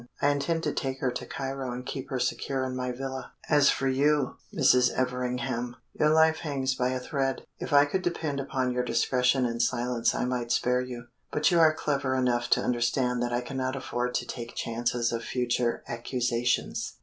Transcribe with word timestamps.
I 0.19 0.29
intend 0.29 0.63
to 0.63 0.73
take 0.73 0.99
her 1.01 1.11
to 1.11 1.27
Cairo 1.27 1.71
and 1.71 1.85
keep 1.85 2.09
her 2.09 2.17
secure 2.17 2.65
in 2.65 2.75
my 2.75 2.91
villa. 2.91 3.33
As 3.49 3.69
for 3.69 3.87
you, 3.87 4.37
Mrs. 4.51 4.89
Everingham, 4.89 5.75
your 5.93 6.09
life 6.09 6.37
hangs 6.39 6.73
by 6.73 6.89
a 6.89 6.99
thread. 6.99 7.43
If 7.59 7.71
I 7.71 7.85
could 7.85 8.01
depend 8.01 8.39
upon 8.39 8.71
your 8.71 8.83
discretion 8.83 9.45
and 9.45 9.61
silence 9.61 10.15
I 10.15 10.25
might 10.25 10.51
spare 10.51 10.81
you; 10.81 11.03
but 11.31 11.51
you 11.51 11.59
are 11.59 11.71
clever 11.71 12.15
enough 12.15 12.49
to 12.49 12.63
understand 12.63 13.21
that 13.21 13.31
I 13.31 13.41
cannot 13.41 13.75
afford 13.75 14.15
to 14.15 14.25
take 14.25 14.55
chances 14.55 15.11
of 15.11 15.23
future 15.23 15.83
accusations." 15.87 16.93